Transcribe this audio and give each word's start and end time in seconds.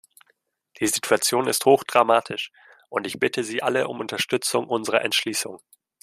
Die 0.79 0.87
Situation 0.87 1.47
ist 1.47 1.65
hochdramatisch, 1.65 2.51
und 2.89 3.05
ich 3.05 3.19
bitte 3.19 3.43
Sie 3.43 3.61
alle 3.61 3.87
um 3.87 3.99
Unterstützung 3.99 4.67
unserer 4.67 5.03
Entschließung. 5.05 5.61